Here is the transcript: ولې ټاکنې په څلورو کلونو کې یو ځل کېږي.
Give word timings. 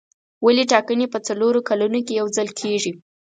ولې 0.45 0.63
ټاکنې 0.71 1.07
په 1.13 1.19
څلورو 1.27 1.59
کلونو 1.69 1.99
کې 2.05 2.13
یو 2.19 2.27
ځل 2.37 2.49
کېږي. 2.59 2.91